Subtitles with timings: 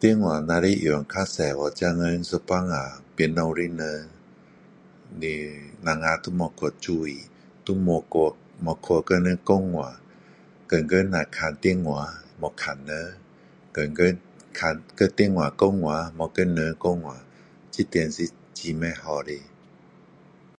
[0.00, 1.22] 电话若是用太
[1.52, 4.08] 多去现在有时候啊旁边的人
[5.20, 7.24] 你我们都没去注意
[7.66, 10.00] 都没去没去跟人讲话
[10.66, 13.16] 天天只看电话没看人
[13.74, 14.18] 天天
[14.54, 17.18] 看跟电话讲话没跟人讲话
[17.70, 18.30] 这点是
[18.64, 19.38] 很不好的